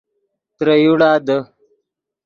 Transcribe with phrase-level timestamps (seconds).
[0.57, 1.37] ترے یوڑا دے